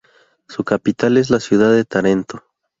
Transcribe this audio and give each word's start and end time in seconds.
Su 0.49 0.63
capital 0.63 1.17
es 1.17 1.29
la 1.29 1.39
ciudad 1.39 1.71
de 1.73 1.85
Tarento. 1.85 2.43